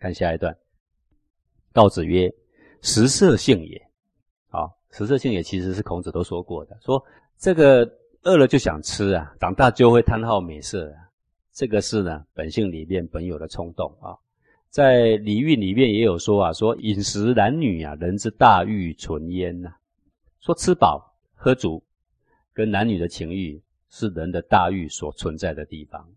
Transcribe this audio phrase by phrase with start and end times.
[0.00, 0.56] 看下一段，
[1.72, 2.28] 告子曰
[2.82, 3.80] ：“食色性也。”
[4.50, 7.00] 啊，食色性也其实是孔子都说过的，说
[7.38, 7.88] 这个
[8.22, 11.06] 饿了就想吃啊，长大就会贪好美色啊，
[11.52, 14.18] 这个是呢本性里面本有的冲动啊。
[14.70, 19.72] 在《礼运》里面也有说啊，说饮食男女啊，人之大欲存焉呐。
[20.40, 21.82] 说吃饱喝足，
[22.52, 26.08] 跟男女的情欲是人的大欲所存在的地方。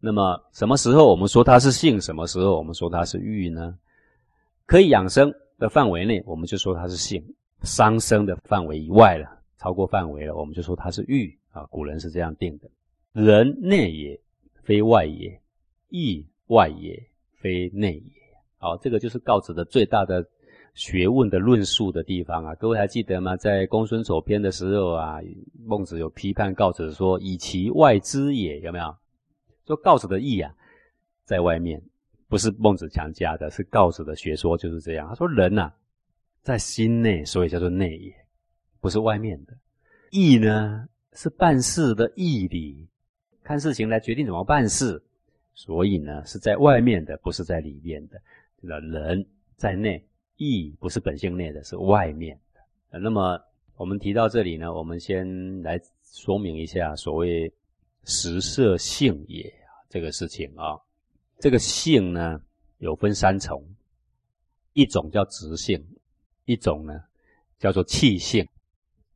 [0.00, 2.00] 那么什么时候我们说它是性？
[2.00, 3.76] 什么时候我们说它是欲呢？
[4.66, 7.20] 可以养生的范围内，我们就说它是性；
[7.62, 11.64] 伤生的范围以外了，超过范围了，我们就说它是欲啊。
[11.66, 12.70] 古人是这样定的：
[13.12, 14.20] 人内也，
[14.62, 15.40] 非外也；
[15.88, 17.08] 义外也。
[17.40, 18.12] 非内也，
[18.58, 20.26] 好，这个就是告子的最大的
[20.74, 22.52] 学问的论述的地方啊。
[22.56, 23.36] 各位还记得吗？
[23.36, 25.20] 在公孙丑篇的时候啊，
[25.64, 28.92] 孟子有批判告子说：“以其外之也，有没有？”
[29.68, 30.50] 说告子的义啊，
[31.24, 31.80] 在外面，
[32.26, 35.06] 不是孟子强加的，是告子的学说就是这样。
[35.06, 35.70] 他说：“人呐，
[36.40, 38.14] 在心内，所以叫做内也，
[38.80, 39.54] 不是外面的。
[40.10, 42.88] 义呢，是办事的义理，
[43.42, 45.00] 看事情来决定怎么办事。”
[45.52, 48.18] 所以呢，是在外面的，不是在里面的。
[48.62, 50.02] 这个人在内，
[50.36, 52.98] 义不是本性内的，是外面的。
[52.98, 53.38] 那么
[53.76, 57.52] 我们提到这里呢，我们先来说明一下所谓
[58.08, 59.52] 食色性也
[59.90, 60.80] 这个事情啊。
[61.38, 62.40] 这个性呢，
[62.78, 63.62] 有分三重，
[64.72, 65.86] 一种叫直性，
[66.46, 67.00] 一种呢
[67.58, 68.48] 叫做气性，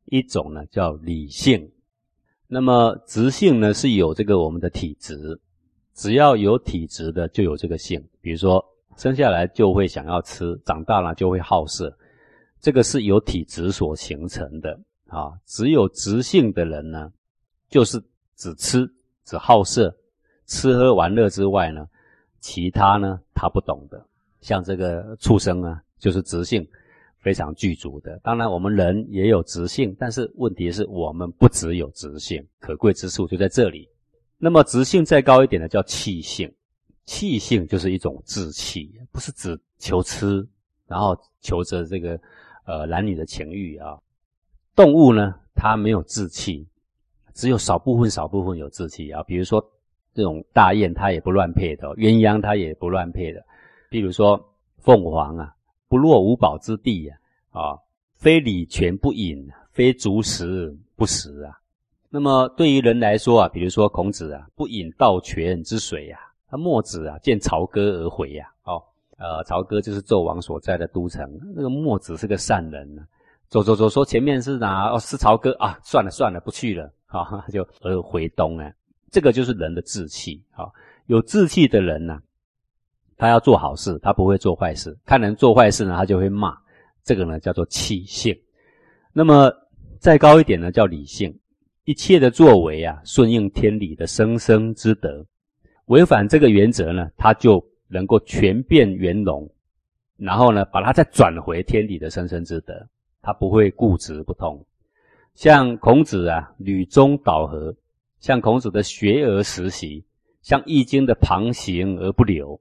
[0.05, 1.71] 一种呢叫理性。
[2.47, 5.41] 那么直性呢，是有这个我们的体质。
[5.95, 8.03] 只要有体质的，就有这个性。
[8.21, 8.63] 比如说，
[8.95, 11.95] 生下来就会想要吃，长大了就会好色，
[12.61, 15.33] 这个是由体质所形成的啊。
[15.45, 17.11] 只有直性的人呢，
[17.69, 18.01] 就是
[18.35, 18.89] 只吃、
[19.25, 19.95] 只好色，
[20.45, 21.87] 吃喝玩乐之外呢，
[22.39, 24.05] 其他呢他不懂的。
[24.41, 26.67] 像这个畜生啊，就是直性
[27.19, 28.19] 非常具足的。
[28.21, 33.87] 当然，我们人也有直性，但是问题是我们不只有直性，可贵之处就在这里。
[34.37, 36.53] 那么直性再高一点的叫气性，
[37.05, 40.45] 气性就是一种志气，不是只求吃，
[40.85, 42.19] 然后求着这个
[42.65, 43.97] 呃男女的情欲啊。
[44.75, 46.67] 动物呢，它没有志气，
[47.33, 49.23] 只有少部分少部分有志气啊。
[49.23, 49.63] 比如说
[50.13, 53.43] 这种大雁，它也不乱配的；鸳鸯它也不乱配的。
[53.89, 54.39] 比如说
[54.77, 55.53] 凤凰啊，
[55.87, 57.15] 不落五宝之地呀，
[57.51, 57.77] 啊，
[58.15, 61.57] 非礼泉不饮，非足食不食啊。
[62.09, 66.19] 那么对于人来说啊，比如说孔子啊，不饮道泉之水呀。
[66.47, 68.47] 他墨子啊，见朝歌而回呀。
[68.65, 68.83] 哦，
[69.17, 71.27] 呃，朝歌就是纣王所在的都城。
[71.55, 73.07] 那个墨子是个善人，
[73.53, 74.89] 走走走，说前面是哪？
[74.89, 75.77] 哦，是曹哥啊。
[75.83, 76.91] 算了算了，不去了。
[77.05, 78.71] 好， 就而回东啊。
[79.11, 80.43] 这个就是人的志气。
[80.49, 80.73] 好，
[81.05, 82.19] 有志气的人呢，
[83.15, 84.97] 他要做好事，他不会做坏事。
[85.05, 86.57] 看人做坏事呢，他就会骂。
[87.03, 88.35] 这个呢叫做气性。
[89.13, 89.51] 那么
[89.99, 91.31] 再高一点呢，叫理性。
[91.83, 95.23] 一切的作为啊，顺应天理的生生之德，
[95.85, 99.47] 违反这个原则呢，他就能够全变圆融，
[100.17, 102.73] 然后呢，把它再转回天理的生生之德，
[103.23, 104.63] 他不会固执不通。
[105.33, 107.73] 像孔子啊，履中导合；
[108.19, 110.03] 像孔子的学而时习；
[110.43, 112.59] 像《易经》的旁行而不流；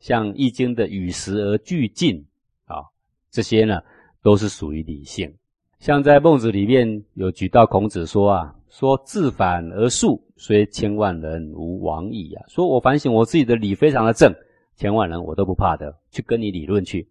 [0.00, 2.26] 像《易经》的与时而俱进
[2.64, 2.82] 啊，
[3.30, 3.80] 这些呢，
[4.20, 5.32] 都是属于理性。
[5.78, 8.54] 像在孟子里面有举到孔子说啊。
[8.70, 12.44] 说自反而述，虽千万人无往矣啊！
[12.48, 14.30] 说我反省我自己的理非常的正，
[14.76, 17.08] 千万人我都不怕的，去跟你理论去。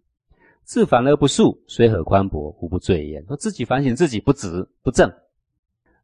[0.68, 3.24] 自反而不恕，虽何宽博，无不罪焉。
[3.24, 5.10] 说自己反省自己不直不正，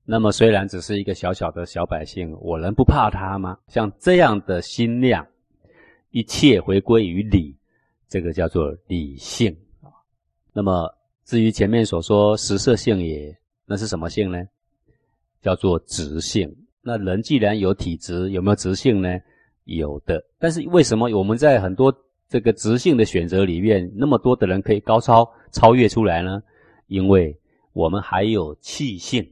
[0.07, 3.59] 那么虽然只是一个小小的小百姓，我能不怕他吗？
[3.69, 5.27] 像这样的心量，
[6.13, 7.55] 一切回归于理，
[8.09, 9.93] 这个叫做理性啊。
[10.55, 10.89] 那么
[11.27, 13.37] 至于前面所说食色性也，
[13.67, 14.43] 那是什么性呢？
[15.43, 16.51] 叫做直性。
[16.81, 19.11] 那人既然有体质，有没有直性呢？
[19.65, 20.25] 有的。
[20.39, 21.95] 但是为什么我们在很多
[22.35, 26.43] 这个直性的选择里面，那么多的人可以高超超越出来呢？
[26.89, 27.39] 因为
[27.73, 29.25] 我们还有气性，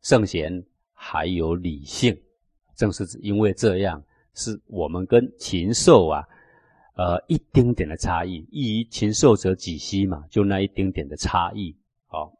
[0.00, 0.64] 圣贤
[0.94, 2.18] 还有理性。
[2.74, 4.02] 正是因为这样，
[4.32, 6.26] 是我们跟禽兽啊，
[6.96, 8.48] 呃，一丁点的差异。
[8.50, 10.24] 异于禽兽者几希嘛？
[10.30, 11.76] 就那一丁点的差异。
[12.06, 12.32] 好，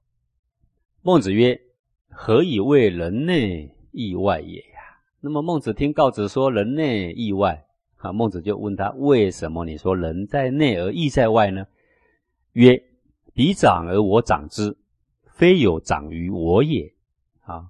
[1.02, 1.60] 孟子曰。
[2.08, 4.80] 何以谓人内意外也呀？
[5.20, 7.66] 那么孟子听告子说人内意外，
[7.98, 11.66] 啊，孟子就问他为什么你说人在内而义在外呢？
[12.52, 12.80] 曰：
[13.34, 14.76] 彼长而我长之，
[15.32, 16.92] 非有长于我也。
[17.40, 17.66] 啊，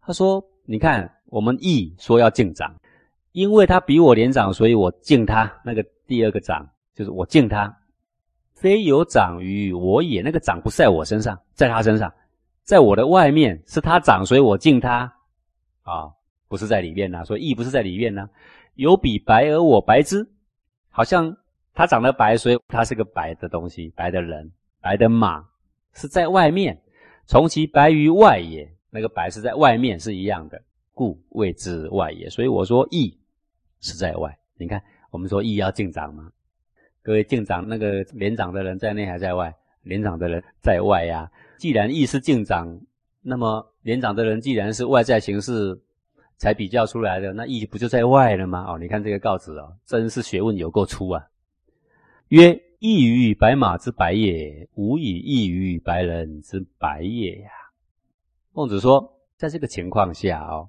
[0.00, 2.74] 他说：你看我们义说要敬长，
[3.32, 5.50] 因为他比我年长，所以我敬他。
[5.64, 7.74] 那个第二个长就是我敬他，
[8.54, 10.20] 非有长于我也。
[10.20, 12.12] 那个长不在我身上，在他身上，
[12.62, 15.10] 在我的外面是他长，所以我敬他
[15.82, 16.12] 啊，
[16.48, 17.24] 不是在里面呐。
[17.24, 18.28] 所以义不是在里面呐。
[18.74, 20.26] 有比白而我白之，
[20.88, 21.36] 好像
[21.74, 25.44] 他长得白，所以他是个白的东西，白的人，白的马
[25.92, 26.80] 是在外面，
[27.26, 28.70] 从其白于外也。
[28.94, 32.28] 那个白是在外面是一样的，故谓之外也。
[32.28, 33.18] 所以我说义
[33.80, 34.38] 是在外。
[34.58, 36.30] 你看，我们说义要敬长吗？
[37.02, 39.54] 各位敬长，那个连长的人在内还在外？
[39.82, 41.30] 连长的人在外呀。
[41.56, 42.78] 既然义是敬长，
[43.22, 45.74] 那么连长的人既然是外在形式
[46.36, 48.64] 才比较出来的，那义不就在外了吗？
[48.68, 51.26] 哦，你看这个告子哦，真是学问有够粗啊。
[52.28, 57.50] 曰：义于白马之白也，无以义于白人之白也呀。
[58.52, 60.68] 孟子说，在这个情况下哦，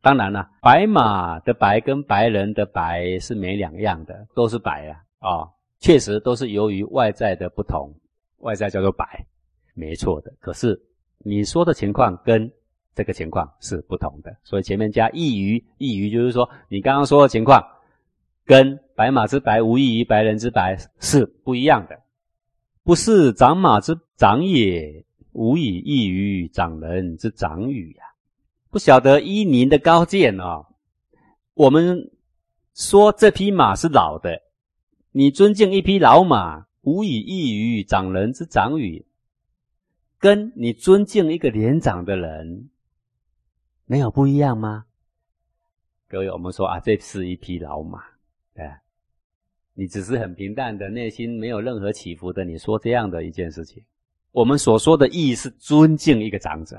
[0.00, 5.48] 当然了，白马的白跟白人的白是没两样的，都是白啊啊，
[5.80, 7.92] 确实都是由于外在的不同，
[8.38, 9.26] 外在叫做白，
[9.74, 10.32] 没错的。
[10.40, 10.80] 可是
[11.18, 12.50] 你说的情况跟
[12.96, 17.64] 这个情况是不同的，所以前面加异于，异于就是说你刚刚说的情况
[18.44, 22.00] 跟白马之白无异于白人之白是不一样的，
[22.82, 25.04] 不是长马之长也。
[25.38, 28.04] 无以异于长人之长语呀！
[28.70, 30.64] 不晓得依您的高见哦。
[31.52, 32.10] 我们
[32.72, 34.40] 说这匹马是老的，
[35.12, 39.04] 你尊敬一匹老马，无以异于长人之长语，
[40.18, 42.70] 跟你尊敬一个年长的人，
[43.88, 44.84] 没有不一样吗？
[46.08, 48.02] 各位，我们说啊，这是一匹老马，
[48.56, 48.80] 哎，
[49.74, 53.80] 你只是很平淡的，内心没有任何起伏的，你说这样的一件事情。
[54.32, 56.76] 我们所说的意义是尊敬一个长者，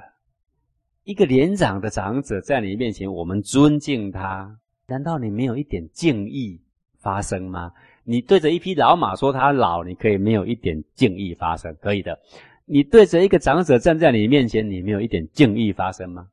[1.05, 6.59] 一个年长的长者在你面前，我们尊敬他，难道你没有一点敬意
[6.99, 7.71] 发生吗？
[8.03, 12.19] 你对着一匹老马说他老，你可以没有一点敬意发生，可以的。
[12.65, 16.27] 你对着一个长者站在你面前，你没有一点敬意发生吗？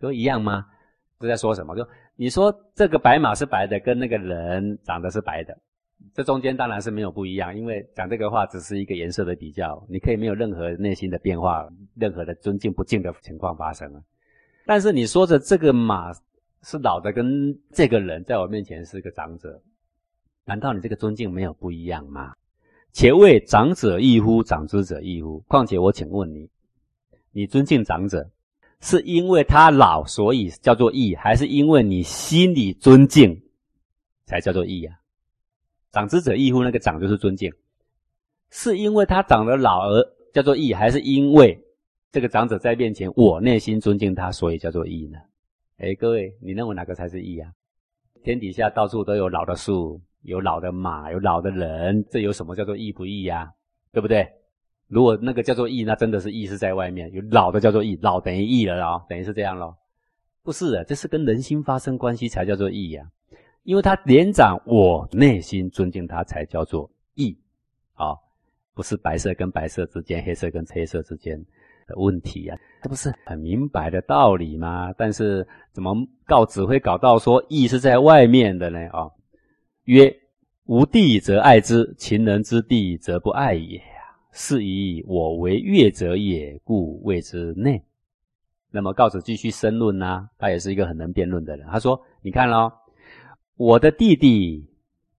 [0.00, 0.66] 都一样吗？
[1.18, 1.76] 都在说什么？
[1.76, 1.86] 就
[2.16, 5.56] 你说这个白马是白的，跟那个人长得是白的。
[6.14, 14.02] 这中间当然是没有不一样，因为讲这个话只是一个颜色的比较，你可以没有任何内心的变化，任何的尊敬不敬的情况发生了。
[14.64, 16.10] 但是你说着这个马
[16.62, 19.60] 是老的，跟这个人在我面前是个长者，
[20.46, 22.34] 难道你这个尊敬没有不一样吗？
[22.92, 24.42] 且谓长者亦乎？
[24.42, 25.40] 长之者亦乎？
[25.46, 26.48] 况且我请问你，
[27.30, 28.28] 你尊敬长者，
[28.80, 33.40] 是因为他老所以叫做义，还是因为你心里尊敬
[34.24, 34.96] 才叫做义啊？
[35.92, 36.62] 长之者义乎？
[36.62, 37.52] 那个长就是尊敬，
[38.50, 41.60] 是因为他长得老而叫做义，还是因为
[42.10, 45.18] 这个长者在面前我内心尊敬他，所以叫做义呢？
[45.78, 47.50] 哎，各位，你认为哪个才是义啊？
[48.22, 53.50] 天底下到处都有老的树，有老的马，有老的人，这有什么叫做义不义呀？
[53.92, 54.26] 对不对？
[54.90, 59.76] 如果那个叫做义，那真的是义是在外面，有老的叫做义，老等于义了啊，等于是这样咯。
[60.42, 63.08] 不是的，这是跟人心发生关系才叫做义呀。
[63.62, 67.38] 因为他年长，我内心尊敬他，才叫做义，
[67.94, 68.16] 啊，
[68.74, 71.38] 不是白色跟白色之间，黑色跟黑色之间
[71.86, 74.92] 的问题呀，这不是很明白的道理吗？
[74.98, 75.94] 但是怎么
[76.26, 78.80] 告子会搞到说义是在外面的呢？
[78.88, 79.08] 啊，
[79.84, 80.12] 曰：
[80.64, 83.80] 无地则爱之，情人之地则不爱也。
[84.32, 87.82] 是以我为悦者也，故谓之内。
[88.70, 91.66] 那么告子继续申论呐，他也是一个很能辩论的人。
[91.68, 92.72] 他说：你看喽。
[93.56, 94.66] 我的弟弟，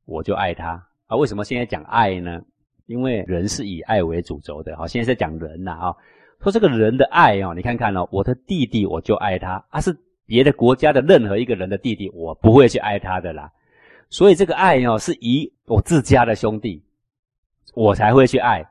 [0.03, 1.15] 我就爱他啊！
[1.15, 2.41] 为什么现在讲爱呢？
[2.87, 4.75] 因为人是以爱为主轴的。
[4.75, 5.95] 好，现在在讲人呐啊！
[6.41, 13.51] 说这个人的爱哦，你看看哦，我的弟弟我就爱他，啊是别的国家的任何一个人的弟弟，我不会去爱他的啦。
[14.09, 16.83] 所以这个爱哦，是以我自家的兄弟，
[17.75, 18.67] 我才会去爱，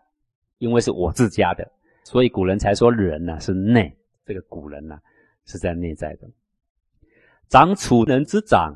[0.61, 1.69] 因为是我自家的。
[2.05, 3.93] 所以古人才说人呢是内，
[4.25, 4.97] 这个古人呢
[5.45, 6.31] 是在内在的。
[7.49, 8.73] 长楚人之长。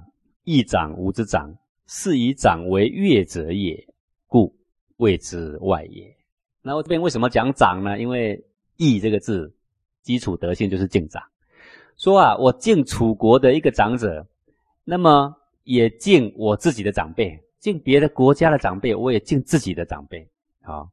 [0.47, 1.51] 一长无之长，
[1.87, 3.83] 是以长为悦者也，
[4.27, 4.55] 故
[4.99, 6.15] 谓之外也。
[6.61, 7.99] 那我这边为什么讲长呢？
[7.99, 8.39] 因为
[8.77, 9.51] 义这个字
[10.03, 11.23] 基础德性就是敬长。
[11.97, 14.29] 说啊，我敬楚国的一个长者，
[14.85, 20.29] 那么也敬我自己的长辈，敬别的国家的长辈，我也敬自己的长辈。
[20.61, 20.91] 好，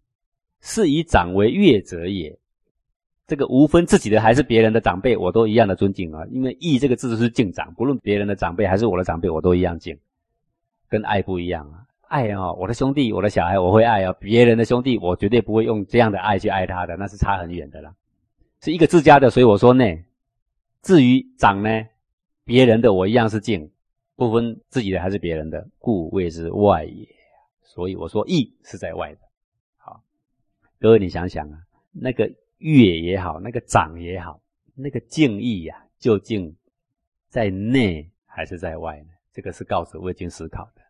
[0.61, 2.37] 是以长为悦者也。
[3.27, 6.25] 这个无分自己的还是别人的长辈，我都一样的尊敬啊。
[6.31, 9.97] 因为义这个字是敬长，不论别人的长辈还是我的长辈，我都一样敬。
[10.89, 17.93] 跟爱不一样啊，爱啊，我的兄弟、我的小孩我会爱啊，别人的兄弟我绝对不会用这样的爱去爱他的，那是差很远的啦。
[18.59, 19.85] 是一个自家的，所以我说呢。
[20.83, 21.69] 至于长呢，
[22.43, 23.69] 别人的我一样是敬，
[24.15, 27.07] 不分自己的还是别人的，故谓之外也。
[27.63, 29.19] 所以我说义是在外的。
[30.81, 31.59] 各位你想想啊，
[31.91, 34.41] 那个月也好，那个长也好，
[34.73, 36.55] 那个敬意呀，究竟
[37.29, 39.09] 在内还是在外呢？
[39.31, 40.81] 这个是告子未经思考的。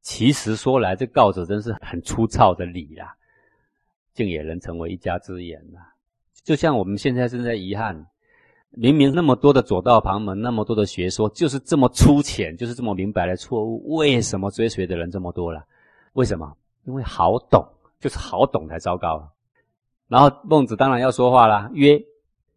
[0.00, 3.14] 其实说来，这告子真是很粗糙的理啦。
[4.14, 5.78] 竟也能成为一家之言呐！
[6.42, 8.06] 就像我们现在正在遗憾，
[8.70, 15.62] 明明那么多的左道旁门，那么多的学说，就是这么粗浅，就是这么明白的错误，为什么追随的人这么多了？
[16.14, 16.56] 为什么？
[16.86, 17.62] 因为好懂，
[18.00, 19.30] 就是好懂才糟糕。
[20.08, 22.00] 然后孟子当然要说话啦，曰：“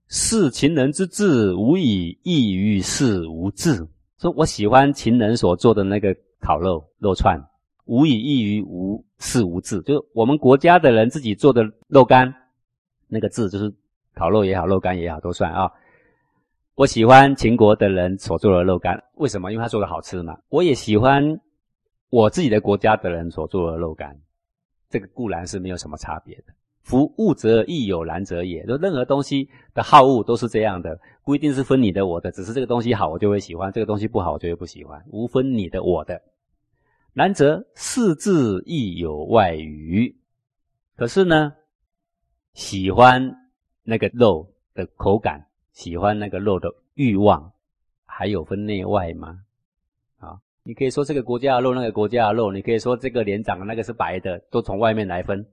[0.07, 3.87] 视秦人之志，无以异于事无志。”
[4.19, 7.39] 说我喜欢秦人所做的那个烤肉肉串。
[7.85, 12.31] 无以异于无事无治，就是我们国家的人自己做的肉干，
[13.07, 13.73] 那个字就是
[14.13, 15.71] 烤肉也好，肉干也好都算啊。
[16.75, 19.51] 我喜欢秦国的人所做的肉干，为什么？
[19.51, 20.37] 因为他做的好吃嘛。
[20.49, 21.41] 我也喜欢
[22.11, 24.15] 我自己的国家的人所做的肉干，
[24.89, 26.53] 这个固然是没有什么差别的。
[26.81, 36.21] 夫物则亦有然者也，就任何东西的好恶都是这样的，不一定是分你的我的，只是这个东西好我就会喜欢，这个东西不好我就会不喜欢，无分你的我的。
[37.13, 40.15] 然则四字亦有外语，
[40.95, 41.53] 可是呢，
[42.53, 43.35] 喜欢
[43.83, 47.51] 那个肉的口感，喜欢那个肉的欲望，
[48.05, 49.41] 还有分内外吗？
[50.63, 55.45] 你可以说这个国家的肉，那个国家的肉，你可以说这个脸长的那个是白的，都从外面来分。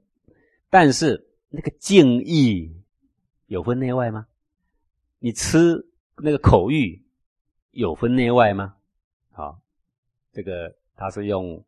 [0.71, 2.75] 但是那个敬意
[3.47, 4.27] 有分内外吗？
[5.19, 5.87] 你吃
[6.23, 7.03] 那个口欲
[7.71, 8.75] 有分内外吗？
[9.33, 9.61] 好，
[10.33, 10.75] 这个。
[10.99, 11.63] 他是用，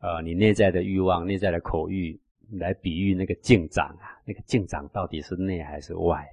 [0.00, 6.28] 呃，你内在的欲望、内在的口欲来比喻那个敬长啊，那个敬长到底是内还是外？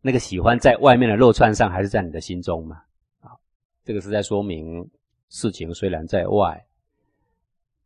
[0.00, 2.80] 那个喜欢在外面的肉串上，还是在你的心中嘛？
[3.18, 3.34] 啊，
[3.82, 4.88] 这个是在说明
[5.30, 6.66] 事情虽然在外，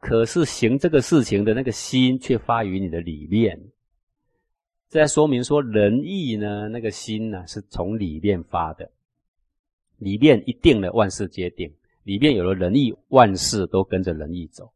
[0.00, 3.58] 可是行这个事情的那个心却发于你的里面。
[4.88, 8.90] 在说明说仁义呢，那个心呢是从里面发的，
[9.98, 11.72] 里面一定了，万事皆定。
[12.04, 14.66] 里面有了仁义，万事都跟着仁义走；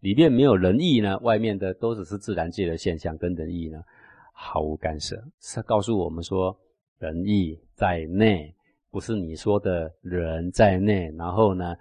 [0.00, 3.82] 里面没有仁义呢，外面的都只是自然界的现象，跟仁义呢
[4.32, 5.22] 毫无干涉。
[5.40, 6.56] 是告诉我们说，
[6.98, 8.54] 仁义在内，
[8.90, 11.74] 不是你说的人在内，然后呢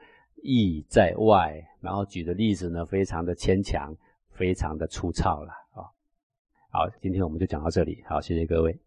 [0.46, 1.60] 意在外。
[1.82, 3.96] 然后举的例子呢，非常的牵强，
[4.30, 5.84] 非常的粗糙了啊。
[6.72, 8.85] 好，今天我们就讲到这里，好，谢谢各位。